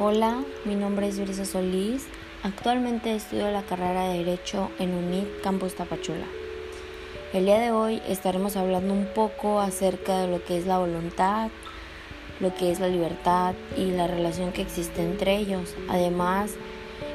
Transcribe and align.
Hola, 0.00 0.42
mi 0.64 0.74
nombre 0.74 1.06
es 1.06 1.20
Brisa 1.20 1.44
Solís. 1.44 2.08
Actualmente 2.42 3.14
estudio 3.14 3.48
la 3.52 3.62
carrera 3.62 4.08
de 4.08 4.24
Derecho 4.24 4.72
en 4.80 4.92
UNIT 4.92 5.40
Campus 5.40 5.76
Tapachula. 5.76 6.26
El 7.32 7.44
día 7.44 7.60
de 7.60 7.70
hoy 7.70 8.02
estaremos 8.08 8.56
hablando 8.56 8.92
un 8.92 9.06
poco 9.06 9.60
acerca 9.60 10.18
de 10.18 10.26
lo 10.26 10.44
que 10.44 10.58
es 10.58 10.66
la 10.66 10.78
voluntad, 10.78 11.48
lo 12.40 12.52
que 12.56 12.72
es 12.72 12.80
la 12.80 12.88
libertad 12.88 13.54
y 13.76 13.92
la 13.92 14.08
relación 14.08 14.50
que 14.50 14.62
existe 14.62 15.00
entre 15.00 15.36
ellos. 15.36 15.76
Además, 15.88 16.50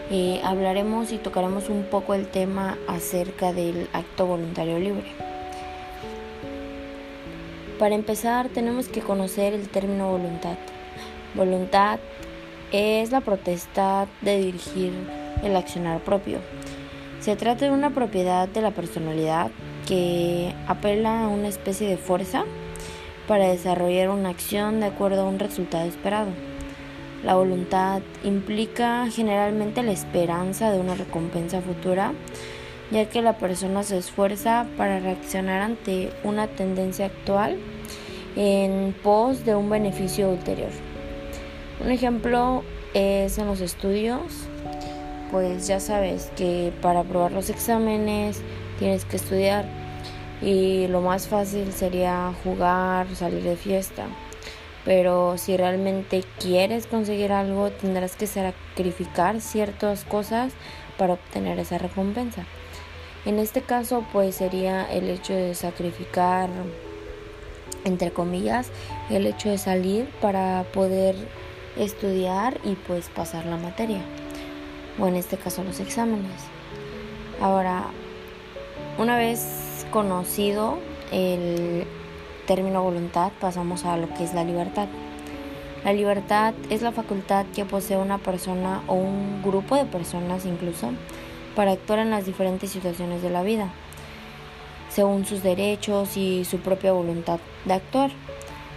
eh, 0.09 0.39
hablaremos 0.45 1.11
y 1.11 1.17
tocaremos 1.17 1.67
un 1.67 1.83
poco 1.83 2.13
el 2.13 2.27
tema 2.27 2.77
acerca 2.87 3.51
del 3.51 3.89
acto 3.91 4.25
voluntario 4.25 4.79
libre. 4.79 5.11
Para 7.77 7.95
empezar, 7.95 8.47
tenemos 8.47 8.87
que 8.87 9.01
conocer 9.01 9.53
el 9.53 9.67
término 9.67 10.09
voluntad. 10.09 10.55
Voluntad 11.35 11.99
es 12.71 13.11
la 13.11 13.21
potestad 13.21 14.07
de 14.21 14.39
dirigir 14.39 14.93
el 15.43 15.55
accionar 15.55 15.99
propio. 16.01 16.39
Se 17.19 17.35
trata 17.35 17.65
de 17.65 17.71
una 17.71 17.89
propiedad 17.89 18.47
de 18.47 18.61
la 18.61 18.71
personalidad 18.71 19.51
que 19.87 20.53
apela 20.67 21.25
a 21.25 21.27
una 21.27 21.47
especie 21.47 21.87
de 21.87 21.97
fuerza 21.97 22.45
para 23.27 23.49
desarrollar 23.49 24.09
una 24.09 24.29
acción 24.29 24.79
de 24.79 24.87
acuerdo 24.87 25.21
a 25.21 25.29
un 25.29 25.39
resultado 25.39 25.85
esperado. 25.85 26.29
La 27.23 27.35
voluntad 27.35 28.01
implica 28.23 29.07
generalmente 29.11 29.83
la 29.83 29.91
esperanza 29.91 30.71
de 30.71 30.79
una 30.79 30.95
recompensa 30.95 31.61
futura, 31.61 32.13
ya 32.91 33.09
que 33.09 33.21
la 33.21 33.37
persona 33.37 33.83
se 33.83 33.97
esfuerza 33.97 34.65
para 34.77 34.99
reaccionar 34.99 35.61
ante 35.61 36.11
una 36.23 36.47
tendencia 36.47 37.07
actual 37.07 37.57
en 38.35 38.95
pos 39.03 39.43
de 39.43 39.55
un 39.55 39.69
beneficio 39.69 40.29
ulterior. 40.29 40.88
Un 41.81 41.91
ejemplo 41.91 42.63
es 42.93 43.37
en 43.37 43.47
los 43.47 43.61
estudios, 43.61 44.21
pues 45.31 45.67
ya 45.67 45.79
sabes 45.79 46.29
que 46.35 46.73
para 46.81 47.01
aprobar 47.01 47.31
los 47.31 47.49
exámenes 47.49 48.41
tienes 48.79 49.05
que 49.05 49.15
estudiar 49.15 49.65
y 50.41 50.87
lo 50.87 50.99
más 50.99 51.27
fácil 51.27 51.71
sería 51.71 52.33
jugar, 52.43 53.07
salir 53.15 53.43
de 53.43 53.55
fiesta. 53.55 54.07
Pero 54.83 55.37
si 55.37 55.55
realmente 55.55 56.23
quieres 56.39 56.85
conseguir 56.85 57.31
algo, 57.31 57.69
tendrás 57.71 58.15
que 58.15 58.27
sacrificar 58.27 59.39
ciertas 59.39 60.03
cosas 60.03 60.53
para 60.97 61.13
obtener 61.13 61.59
esa 61.59 61.77
recompensa. 61.77 62.45
En 63.25 63.39
este 63.39 63.61
caso, 63.61 64.05
pues 64.11 64.35
sería 64.35 64.83
el 64.91 65.09
hecho 65.09 65.33
de 65.33 65.53
sacrificar, 65.55 66.49
entre 67.83 68.11
comillas, 68.11 68.69
el 69.09 69.27
hecho 69.27 69.49
de 69.49 69.57
salir 69.57 70.09
para 70.21 70.65
poder 70.73 71.15
estudiar 71.77 72.59
y 72.63 72.75
pues 72.75 73.09
pasar 73.09 73.45
la 73.45 73.57
materia 73.57 74.01
o 74.99 75.07
en 75.07 75.15
este 75.15 75.37
caso 75.37 75.63
los 75.63 75.79
exámenes. 75.79 76.41
Ahora, 77.41 77.85
una 78.97 79.17
vez 79.17 79.85
conocido 79.91 80.77
el 81.11 81.85
término 82.45 82.83
voluntad, 82.83 83.31
pasamos 83.39 83.85
a 83.85 83.97
lo 83.97 84.13
que 84.13 84.23
es 84.23 84.33
la 84.33 84.43
libertad. 84.43 84.87
La 85.85 85.93
libertad 85.93 86.53
es 86.69 86.81
la 86.81 86.91
facultad 86.91 87.45
que 87.55 87.63
posee 87.63 87.97
una 87.97 88.17
persona 88.17 88.83
o 88.87 88.95
un 88.95 89.41
grupo 89.41 89.75
de 89.75 89.85
personas 89.85 90.45
incluso 90.45 90.91
para 91.55 91.71
actuar 91.71 91.99
en 91.99 92.09
las 92.09 92.25
diferentes 92.25 92.69
situaciones 92.69 93.21
de 93.21 93.29
la 93.29 93.43
vida, 93.43 93.69
según 94.89 95.25
sus 95.25 95.41
derechos 95.41 96.17
y 96.17 96.43
su 96.43 96.57
propia 96.59 96.91
voluntad 96.91 97.39
de 97.63 97.73
actuar. 97.73 98.11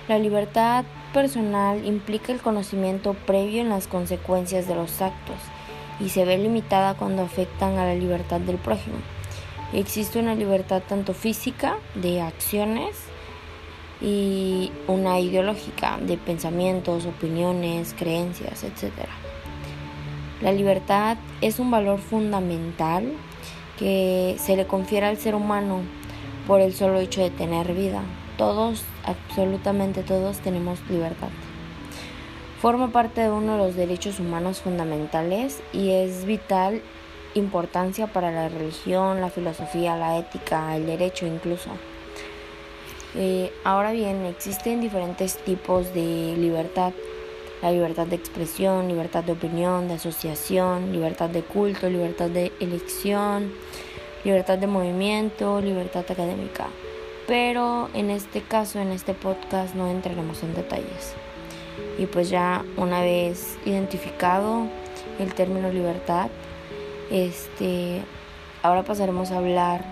La 0.06 0.18
libertad 0.18 0.84
personal 1.12 1.84
implica 1.84 2.32
el 2.32 2.41
conocimiento 2.41 3.14
previo 3.14 3.60
en 3.60 3.68
las 3.68 3.86
consecuencias 3.86 4.66
de 4.66 4.75
los 4.75 5.00
actos 5.00 5.37
y 6.00 6.09
se 6.09 6.25
ve 6.25 6.38
limitada 6.38 6.94
cuando 6.94 7.22
afectan 7.22 7.78
a 7.78 7.84
la 7.84 7.94
libertad 7.94 8.41
del 8.41 8.56
prójimo. 8.56 8.97
Existe 9.72 10.19
una 10.19 10.34
libertad 10.34 10.82
tanto 10.87 11.14
física 11.14 11.76
de 11.94 12.20
acciones 12.20 12.97
y 14.00 14.72
una 14.88 15.20
ideológica 15.20 15.98
de 15.98 16.16
pensamientos, 16.19 17.06
opiniones, 17.06 17.94
creencias, 17.97 18.64
etc. 18.64 18.92
La 20.42 20.53
libertad 20.53 21.16
es 21.41 21.58
un 21.60 21.70
valor 21.70 22.00
fundamental 22.00 23.12
que 23.78 24.37
se 24.38 24.56
le 24.56 24.66
confiere 24.66 25.06
al 25.06 25.19
ser 25.19 25.34
humano 25.34 25.81
por 26.47 26.60
el 26.60 26.75
solo 26.75 26.98
hecho 26.98 27.22
de 27.22 27.31
tener 27.31 27.72
vida. 27.72 28.03
Todos, 28.37 28.82
absolutamente 29.04 30.03
todos, 30.03 30.38
tenemos 30.38 30.78
libertad. 30.88 31.28
Forma 32.60 32.91
parte 32.93 33.20
de 33.20 33.31
uno 33.31 33.53
de 33.53 33.59
los 33.59 33.76
derechos 33.76 34.20
humanos 34.20 34.60
fundamentales 34.60 35.60
y 35.72 35.91
es 35.91 36.25
vital 36.25 36.81
importancia 37.34 38.06
para 38.06 38.31
la 38.31 38.48
religión, 38.48 39.20
la 39.20 39.31
filosofía, 39.31 39.97
la 39.97 40.19
ética, 40.19 40.76
el 40.76 40.87
derecho 40.87 41.26
incluso. 41.26 41.70
Eh, 43.15 43.53
ahora 43.65 43.93
bien, 43.93 44.25
existen 44.25 44.81
diferentes 44.81 45.37
tipos 45.38 45.93
de 45.93 46.34
libertad. 46.38 46.93
La 47.60 47.70
libertad 47.70 48.06
de 48.06 48.16
expresión, 48.16 48.88
libertad 48.88 49.22
de 49.25 49.32
opinión, 49.32 49.88
de 49.88 49.94
asociación, 49.94 50.93
libertad 50.93 51.31
de 51.31 51.43
culto, 51.43 51.88
libertad 51.88 52.31
de 52.31 52.50
elección, 52.60 53.53
libertad 54.25 54.59
de 54.59 54.66
movimiento, 54.66 55.60
libertad 55.60 56.04
académica 56.09 56.69
pero 57.27 57.88
en 57.94 58.10
este 58.10 58.43
caso, 58.43 58.78
en 58.78 58.93
este 58.93 59.15
podcast, 59.15 59.75
no 59.75 59.88
entraremos 59.88 60.43
en 60.43 60.55
detalles. 60.55 61.15
Y 61.99 62.06
pues 62.06 62.31
ya 62.31 62.65
una 62.77 63.00
vez 63.00 63.59
identificado 63.65 64.66
el 65.19 65.34
término 65.34 65.71
libertad, 65.71 66.31
este, 67.11 68.03
ahora 68.62 68.82
pasaremos 68.82 69.31
a 69.31 69.38
hablar 69.38 69.84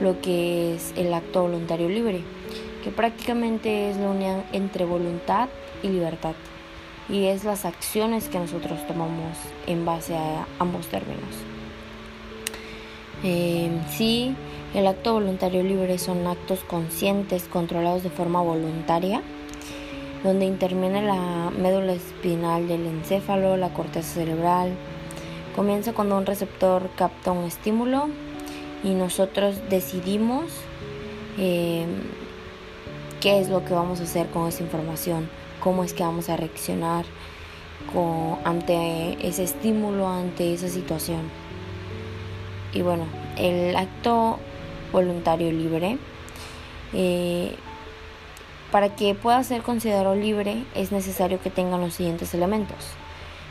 lo 0.00 0.20
que 0.20 0.74
es 0.74 0.92
el 0.96 1.12
acto 1.12 1.42
voluntario 1.42 1.88
libre, 1.88 2.22
que 2.82 2.90
prácticamente 2.90 3.90
es 3.90 3.96
la 3.96 4.08
unión 4.08 4.42
entre 4.52 4.84
voluntad 4.84 5.48
y 5.82 5.88
libertad, 5.88 6.34
y 7.08 7.26
es 7.26 7.44
las 7.44 7.64
acciones 7.64 8.28
que 8.28 8.38
nosotros 8.38 8.86
tomamos 8.86 9.36
en 9.66 9.84
base 9.84 10.16
a 10.16 10.46
ambos 10.58 10.86
términos. 10.86 11.34
Eh, 13.22 13.70
sí, 13.90 14.34
el 14.74 14.86
acto 14.86 15.14
voluntario 15.14 15.62
libre 15.64 15.98
son 15.98 16.26
actos 16.26 16.60
conscientes 16.60 17.48
controlados 17.48 18.04
de 18.04 18.10
forma 18.10 18.40
voluntaria, 18.40 19.20
donde 20.22 20.44
interviene 20.44 21.02
la 21.02 21.50
médula 21.50 21.92
espinal 21.92 22.68
del 22.68 22.86
encéfalo, 22.86 23.56
la 23.56 23.72
corteza 23.72 24.14
cerebral. 24.14 24.72
Comienza 25.56 25.92
cuando 25.92 26.16
un 26.16 26.24
receptor 26.24 26.88
capta 26.96 27.32
un 27.32 27.44
estímulo 27.44 28.08
y 28.84 28.90
nosotros 28.90 29.56
decidimos 29.68 30.44
eh, 31.36 31.86
qué 33.20 33.40
es 33.40 33.48
lo 33.48 33.64
que 33.64 33.74
vamos 33.74 34.00
a 34.00 34.04
hacer 34.04 34.28
con 34.28 34.46
esa 34.46 34.62
información, 34.62 35.28
cómo 35.58 35.82
es 35.82 35.94
que 35.94 36.04
vamos 36.04 36.28
a 36.28 36.36
reaccionar 36.36 37.04
ante 38.44 39.26
ese 39.26 39.42
estímulo, 39.42 40.08
ante 40.08 40.54
esa 40.54 40.68
situación. 40.68 41.22
Y 42.72 42.82
bueno, 42.82 43.04
el 43.36 43.74
acto 43.74 44.38
voluntario 44.92 45.50
libre. 45.50 45.98
Eh, 46.92 47.54
para 48.70 48.94
que 48.94 49.14
pueda 49.14 49.42
ser 49.42 49.62
considerado 49.62 50.14
libre 50.14 50.64
es 50.74 50.92
necesario 50.92 51.40
que 51.40 51.50
tengan 51.50 51.80
los 51.80 51.94
siguientes 51.94 52.34
elementos. 52.34 52.76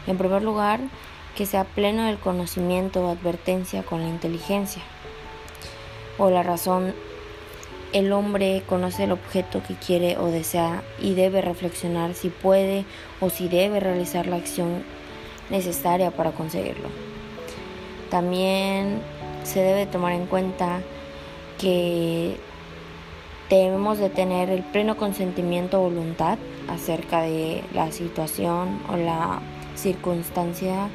En 0.07 0.17
primer 0.17 0.43
lugar, 0.43 0.79
que 1.35 1.45
sea 1.45 1.63
pleno 1.63 2.05
del 2.05 2.17
conocimiento 2.17 3.05
o 3.05 3.11
advertencia 3.11 3.83
con 3.83 4.01
la 4.01 4.09
inteligencia 4.09 4.81
o 6.17 6.29
la 6.29 6.43
razón. 6.43 6.93
El 7.91 8.11
hombre 8.11 8.61
conoce 8.67 9.05
el 9.05 9.11
objeto 9.11 9.63
que 9.67 9.73
quiere 9.73 10.17
o 10.17 10.27
desea 10.27 10.83
y 10.99 11.15
debe 11.15 11.41
reflexionar 11.41 12.13
si 12.13 12.29
puede 12.29 12.85
o 13.19 13.29
si 13.29 13.47
debe 13.47 13.79
realizar 13.79 14.27
la 14.27 14.35
acción 14.35 14.83
necesaria 15.49 16.11
para 16.11 16.31
conseguirlo. 16.31 16.89
También 18.11 19.01
se 19.43 19.61
debe 19.61 19.85
tomar 19.85 20.13
en 20.13 20.27
cuenta 20.27 20.81
que 21.59 22.37
debemos 23.49 23.97
de 23.99 24.09
tener 24.09 24.49
el 24.49 24.63
pleno 24.63 24.97
consentimiento 24.97 25.79
o 25.79 25.89
voluntad 25.89 26.37
acerca 26.67 27.21
de 27.21 27.63
la 27.73 27.91
situación 27.91 28.79
o 28.89 28.95
la 28.95 29.39
circunstancia 29.75 30.89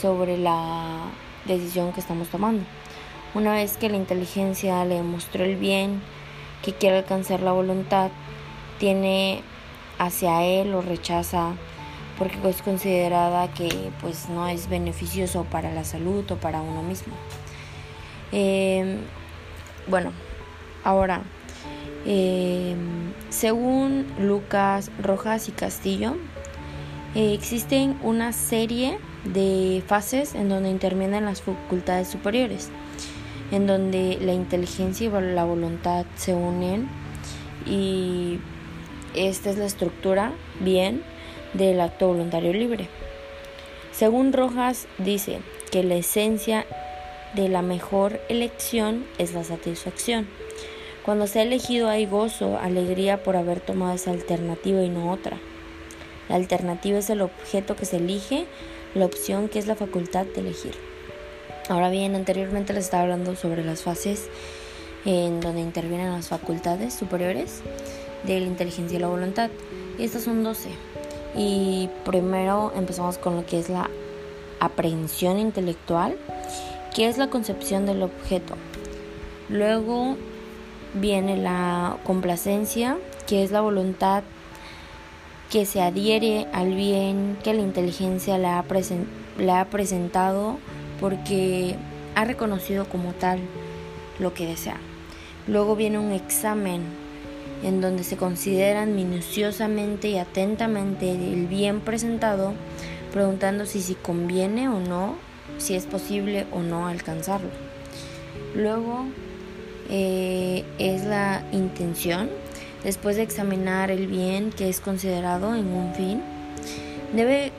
sobre 0.00 0.38
la 0.38 1.04
decisión 1.46 1.92
que 1.92 2.00
estamos 2.00 2.28
tomando. 2.28 2.64
Una 3.34 3.54
vez 3.54 3.76
que 3.76 3.88
la 3.88 3.96
inteligencia 3.96 4.84
le 4.84 5.02
mostró 5.02 5.44
el 5.44 5.56
bien 5.56 6.02
que 6.62 6.72
quiere 6.72 6.98
alcanzar 6.98 7.40
la 7.40 7.52
voluntad, 7.52 8.10
tiene 8.78 9.42
hacia 9.98 10.44
él 10.44 10.74
o 10.74 10.82
rechaza 10.82 11.52
porque 12.18 12.36
es 12.48 12.60
considerada 12.60 13.48
que 13.48 13.90
pues 14.02 14.28
no 14.28 14.46
es 14.46 14.68
beneficioso 14.68 15.44
para 15.44 15.72
la 15.72 15.84
salud 15.84 16.30
o 16.30 16.36
para 16.36 16.60
uno 16.60 16.82
mismo. 16.82 17.14
Eh, 18.32 18.98
bueno, 19.86 20.12
ahora, 20.84 21.22
em, 22.06 23.12
según 23.28 24.06
Lucas 24.18 24.90
Rojas 25.02 25.48
y 25.48 25.52
Castillo, 25.52 26.16
Eh, 27.14 27.34
existen 27.34 27.98
una 28.04 28.32
serie 28.32 28.98
de 29.24 29.82
fases 29.84 30.36
en 30.36 30.48
donde 30.48 30.70
intervienen 30.70 31.24
las 31.24 31.42
facultades 31.42 32.06
superiores, 32.06 32.70
en 33.50 33.66
donde 33.66 34.16
la 34.20 34.32
inteligencia 34.32 35.08
y 35.08 35.34
la 35.34 35.44
voluntad 35.44 36.06
se 36.14 36.34
unen 36.34 36.88
y 37.66 38.38
esta 39.16 39.50
es 39.50 39.58
la 39.58 39.66
estructura 39.66 40.32
bien 40.60 41.02
del 41.52 41.80
acto 41.80 42.06
voluntario 42.06 42.52
libre. 42.52 42.88
Según 43.90 44.32
Rojas 44.32 44.86
dice 44.98 45.40
que 45.72 45.82
la 45.82 45.96
esencia 45.96 46.64
de 47.34 47.48
la 47.48 47.62
mejor 47.62 48.20
elección 48.28 49.06
es 49.18 49.34
la 49.34 49.44
satisfacción. 49.44 50.26
Cuando 51.04 51.26
se 51.26 51.40
ha 51.40 51.42
elegido 51.42 51.88
hay 51.88 52.06
gozo, 52.06 52.58
alegría 52.58 53.22
por 53.22 53.36
haber 53.36 53.60
tomado 53.60 53.94
esa 53.94 54.10
alternativa 54.10 54.82
y 54.82 54.88
no 54.88 55.10
otra. 55.10 55.38
La 56.28 56.36
alternativa 56.36 56.98
es 56.98 57.10
el 57.10 57.22
objeto 57.22 57.74
que 57.76 57.84
se 57.84 57.96
elige, 57.96 58.46
la 58.94 59.06
opción 59.06 59.48
que 59.48 59.58
es 59.58 59.66
la 59.66 59.76
facultad 59.76 60.26
de 60.26 60.40
elegir. 60.40 60.74
Ahora 61.68 61.88
bien, 61.88 62.14
anteriormente 62.14 62.72
les 62.72 62.84
estaba 62.84 63.04
hablando 63.04 63.36
sobre 63.36 63.64
las 63.64 63.82
fases 63.82 64.28
en 65.04 65.40
donde 65.40 65.60
intervienen 65.60 66.12
las 66.12 66.28
facultades 66.28 66.94
superiores 66.94 67.62
de 68.24 68.40
la 68.40 68.46
inteligencia 68.46 68.96
y 68.96 69.00
la 69.00 69.08
voluntad. 69.08 69.50
Y 69.98 70.04
estas 70.04 70.24
son 70.24 70.42
12. 70.42 70.68
Y 71.36 71.88
primero 72.04 72.72
empezamos 72.76 73.18
con 73.18 73.36
lo 73.36 73.46
que 73.46 73.58
es 73.58 73.68
la 73.68 73.88
aprehensión 74.58 75.38
intelectual, 75.38 76.16
que 76.94 77.08
es 77.08 77.18
la 77.18 77.28
concepción 77.28 77.86
del 77.86 78.02
objeto. 78.02 78.56
Luego 79.48 80.16
viene 80.94 81.36
la 81.36 81.96
complacencia, 82.04 82.98
que 83.26 83.42
es 83.42 83.50
la 83.50 83.60
voluntad 83.60 84.22
que 85.50 85.66
se 85.66 85.82
adhiere 85.82 86.46
al 86.52 86.74
bien 86.74 87.36
que 87.42 87.54
la 87.54 87.62
inteligencia 87.62 88.38
le 88.38 88.46
ha, 88.46 88.58
ha 88.60 89.64
presentado 89.64 90.58
porque 91.00 91.74
ha 92.14 92.24
reconocido 92.24 92.84
como 92.84 93.12
tal 93.12 93.40
lo 94.18 94.32
que 94.34 94.46
desea. 94.46 94.76
Luego 95.48 95.74
viene 95.74 95.98
un 95.98 96.12
examen 96.12 96.82
en 97.64 97.80
donde 97.80 98.04
se 98.04 98.16
consideran 98.16 98.94
minuciosamente 98.94 100.08
y 100.08 100.18
atentamente 100.18 101.10
el 101.10 101.46
bien 101.46 101.80
presentado, 101.80 102.52
preguntando 103.12 103.66
si, 103.66 103.82
si 103.82 103.94
conviene 103.94 104.68
o 104.68 104.78
no, 104.78 105.16
si 105.58 105.74
es 105.74 105.86
posible 105.86 106.46
o 106.52 106.60
no 106.60 106.86
alcanzarlo. 106.86 107.50
Luego 108.54 109.06
eh, 109.88 110.64
es 110.78 111.04
la 111.04 111.42
intención, 111.52 112.30
después 112.84 113.16
de 113.16 113.22
examinar 113.22 113.90
el 113.90 114.06
bien 114.06 114.50
que 114.50 114.68
es 114.68 114.80
considerado 114.80 115.54
en 115.54 115.66
un 115.66 115.94
fin, 115.94 116.22
debe 117.14 117.52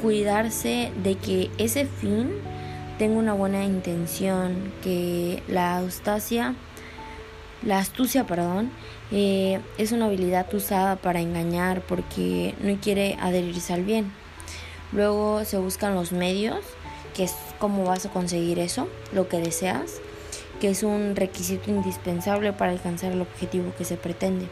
cuidarse 0.00 0.92
de 1.02 1.16
que 1.16 1.50
ese 1.58 1.86
fin 1.86 2.30
tenga 2.98 3.18
una 3.18 3.32
buena 3.32 3.64
intención, 3.64 4.72
que 4.82 5.42
la 5.48 5.78
astucia, 5.78 6.54
la 7.62 7.78
astucia, 7.78 8.24
perdón, 8.24 8.70
eh, 9.10 9.60
es 9.78 9.92
una 9.92 10.06
habilidad 10.06 10.52
usada 10.54 10.96
para 10.96 11.20
engañar 11.20 11.80
porque 11.82 12.54
no 12.60 12.76
quiere 12.80 13.16
adherirse 13.20 13.72
al 13.72 13.84
bien. 13.84 14.12
Luego 14.92 15.44
se 15.44 15.58
buscan 15.58 15.94
los 15.94 16.12
medios, 16.12 16.60
que 17.18 17.24
es 17.24 17.34
cómo 17.58 17.82
vas 17.82 18.06
a 18.06 18.10
conseguir 18.10 18.60
eso, 18.60 18.86
lo 19.12 19.28
que 19.28 19.40
deseas, 19.40 20.00
que 20.60 20.70
es 20.70 20.84
un 20.84 21.16
requisito 21.16 21.68
indispensable 21.68 22.52
para 22.52 22.70
alcanzar 22.70 23.10
el 23.10 23.20
objetivo 23.20 23.72
que 23.76 23.84
se 23.84 23.96
pretende. 23.96 24.46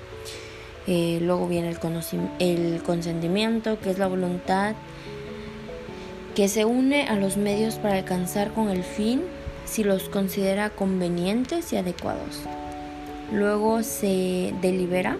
Eh, 0.88 1.20
luego 1.22 1.46
viene 1.46 1.70
el, 1.70 1.78
el 2.40 2.82
consentimiento, 2.82 3.78
que 3.78 3.90
es 3.90 3.98
la 4.00 4.08
voluntad 4.08 4.74
que 6.34 6.48
se 6.48 6.64
une 6.64 7.06
a 7.06 7.14
los 7.14 7.36
medios 7.36 7.76
para 7.76 7.98
alcanzar 7.98 8.52
con 8.52 8.68
el 8.68 8.82
fin 8.82 9.22
si 9.64 9.84
los 9.84 10.08
considera 10.08 10.70
convenientes 10.70 11.72
y 11.72 11.76
adecuados. 11.76 12.40
Luego 13.32 13.84
se 13.84 14.52
delibera, 14.60 15.18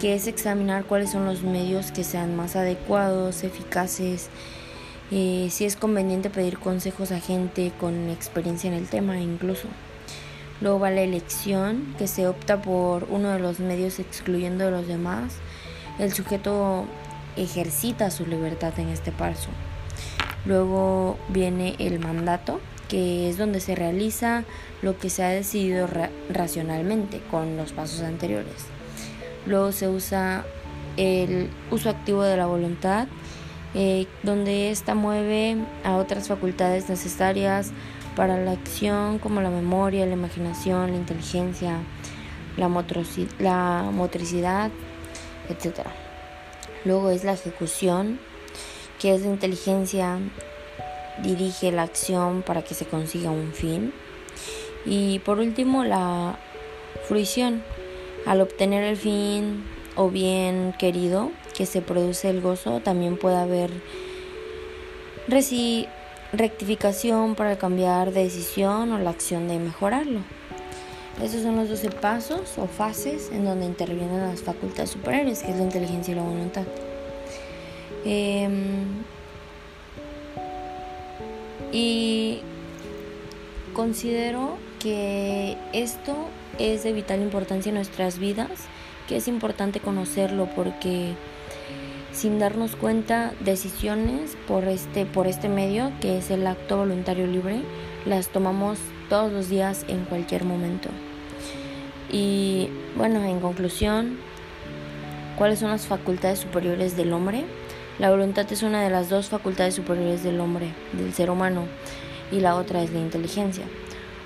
que 0.00 0.14
es 0.14 0.26
examinar 0.26 0.86
cuáles 0.86 1.12
son 1.12 1.24
los 1.24 1.44
medios 1.44 1.92
que 1.92 2.02
sean 2.02 2.34
más 2.34 2.56
adecuados, 2.56 3.44
eficaces, 3.44 4.28
si 5.10 5.64
es 5.64 5.76
conveniente 5.76 6.30
pedir 6.30 6.58
consejos 6.58 7.12
a 7.12 7.20
gente 7.20 7.72
con 7.78 8.08
experiencia 8.10 8.68
en 8.68 8.74
el 8.74 8.88
tema 8.88 9.20
incluso. 9.20 9.68
Luego 10.60 10.80
va 10.80 10.90
la 10.90 11.02
elección, 11.02 11.94
que 11.98 12.06
se 12.06 12.26
opta 12.26 12.62
por 12.62 13.04
uno 13.10 13.30
de 13.30 13.38
los 13.38 13.60
medios 13.60 13.98
excluyendo 13.98 14.70
los 14.70 14.86
demás. 14.86 15.34
El 15.98 16.12
sujeto 16.12 16.86
ejercita 17.36 18.10
su 18.10 18.26
libertad 18.26 18.72
en 18.78 18.88
este 18.88 19.12
paso. 19.12 19.50
Luego 20.46 21.18
viene 21.28 21.74
el 21.78 21.98
mandato, 21.98 22.60
que 22.88 23.28
es 23.28 23.38
donde 23.38 23.60
se 23.60 23.74
realiza 23.74 24.44
lo 24.82 24.98
que 24.98 25.10
se 25.10 25.24
ha 25.24 25.28
decidido 25.28 25.88
racionalmente 26.30 27.20
con 27.30 27.56
los 27.56 27.72
pasos 27.72 28.02
anteriores. 28.02 28.66
Luego 29.46 29.72
se 29.72 29.88
usa 29.88 30.44
el 30.96 31.50
uso 31.70 31.90
activo 31.90 32.22
de 32.22 32.36
la 32.36 32.46
voluntad, 32.46 33.08
eh, 33.74 34.06
donde 34.22 34.70
ésta 34.70 34.94
mueve 34.94 35.56
a 35.82 35.96
otras 35.96 36.28
facultades 36.28 36.88
necesarias 36.88 37.72
para 38.14 38.38
la 38.38 38.52
acción 38.52 39.18
como 39.18 39.40
la 39.40 39.50
memoria, 39.50 40.06
la 40.06 40.12
imaginación, 40.12 40.92
la 40.92 40.96
inteligencia, 40.96 41.78
la, 42.56 42.68
la 43.38 43.90
motricidad, 43.90 44.70
etc. 45.48 45.80
Luego 46.84 47.10
es 47.10 47.24
la 47.24 47.32
ejecución, 47.32 48.20
que 49.00 49.14
es 49.14 49.22
la 49.22 49.30
inteligencia 49.30 50.18
dirige 51.22 51.72
la 51.72 51.82
acción 51.82 52.42
para 52.42 52.62
que 52.62 52.74
se 52.74 52.86
consiga 52.86 53.30
un 53.30 53.52
fin. 53.52 53.92
Y 54.86 55.18
por 55.20 55.38
último, 55.38 55.84
la 55.84 56.38
fruición. 57.08 57.62
Al 58.26 58.40
obtener 58.40 58.84
el 58.84 58.96
fin 58.96 59.64
o 59.96 60.08
bien 60.08 60.74
querido 60.78 61.30
que 61.56 61.66
se 61.66 61.80
produce 61.80 62.28
el 62.30 62.40
gozo, 62.40 62.80
también 62.80 63.16
puede 63.16 63.36
haber 63.36 63.70
rectificación 66.32 67.34
para 67.34 67.56
cambiar 67.56 68.12
de 68.12 68.24
decisión 68.24 68.92
o 68.92 68.98
la 68.98 69.10
acción 69.10 69.48
de 69.48 69.58
mejorarlo. 69.58 70.20
Esos 71.22 71.42
son 71.42 71.56
los 71.56 71.68
12 71.68 71.90
pasos 71.90 72.58
o 72.58 72.66
fases 72.66 73.30
en 73.30 73.44
donde 73.44 73.66
intervienen 73.66 74.20
las 74.20 74.42
facultades 74.42 74.90
superiores, 74.90 75.42
que 75.42 75.52
es 75.52 75.56
la 75.56 75.62
inteligencia 75.62 76.12
y 76.12 76.16
la 76.16 76.22
voluntad. 76.22 76.64
Em, 78.04 79.04
y 81.72 82.40
considero 83.72 84.56
que 84.80 85.56
esto 85.72 86.16
es 86.58 86.82
de 86.82 86.92
vital 86.92 87.22
importancia 87.22 87.70
en 87.70 87.76
nuestras 87.76 88.18
vidas, 88.18 88.50
que 89.08 89.16
es 89.16 89.28
importante 89.28 89.80
conocerlo 89.80 90.48
porque 90.54 91.14
sin 92.14 92.38
darnos 92.38 92.76
cuenta 92.76 93.34
decisiones 93.40 94.36
por 94.48 94.64
este 94.64 95.04
por 95.04 95.26
este 95.26 95.48
medio 95.48 95.92
que 96.00 96.18
es 96.18 96.30
el 96.30 96.46
acto 96.46 96.78
voluntario 96.78 97.26
libre 97.26 97.62
las 98.06 98.28
tomamos 98.28 98.78
todos 99.08 99.32
los 99.32 99.48
días 99.48 99.84
en 99.88 100.04
cualquier 100.04 100.44
momento. 100.44 100.88
Y 102.10 102.70
bueno 102.96 103.22
en 103.24 103.40
conclusión 103.40 104.18
cuáles 105.36 105.58
son 105.58 105.70
las 105.70 105.86
facultades 105.86 106.38
superiores 106.38 106.96
del 106.96 107.12
hombre 107.12 107.44
la 107.98 108.10
voluntad 108.10 108.50
es 108.50 108.64
una 108.64 108.82
de 108.82 108.90
las 108.90 109.08
dos 109.08 109.28
facultades 109.28 109.74
superiores 109.74 110.24
del 110.24 110.40
hombre 110.40 110.72
del 110.94 111.14
ser 111.14 111.30
humano 111.30 111.66
y 112.32 112.40
la 112.40 112.56
otra 112.56 112.82
es 112.82 112.90
la 112.90 112.98
inteligencia. 112.98 113.64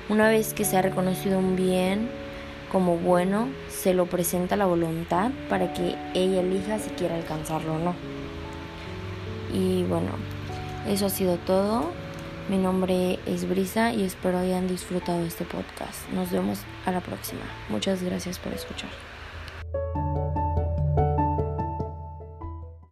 Una 0.09 0.31
vez 0.31 0.55
que 0.55 0.65
se 0.65 0.79
ha 0.79 0.83
reconocido 0.83 1.39
un 1.39 1.55
bien 1.55 2.09
como 2.71 2.97
bueno, 2.97 3.49
se 3.69 3.95
lo 3.95 4.07
presenta 4.07 4.57
la 4.57 4.67
voluntad 4.67 5.31
para 5.49 5.73
que 5.73 5.97
ella 6.15 6.41
elija 6.41 6.79
si 6.79 6.91
quiere 6.91 7.15
alcanzarlo 7.15 7.75
o 7.75 7.79
no. 7.79 7.95
Y 9.53 9.85
bueno, 9.85 10.11
eso 10.87 11.07
ha 11.07 11.11
sido 11.11 11.37
todo. 11.37 11.91
Mi 12.49 12.57
nombre 12.57 13.19
es 13.27 13.49
Brisa 13.49 13.93
y 13.93 14.05
espero 14.05 14.39
hayan 14.39 14.69
disfrutado 14.69 15.21
este 15.25 15.45
podcast. 15.45 16.09
Nos 16.15 16.31
vemos 16.31 16.61
a 16.87 16.93
la 16.93 17.01
próxima. 17.01 17.43
Muchas 17.69 18.03
gracias 18.03 18.39
por 18.39 18.53
escuchar. 18.53 18.91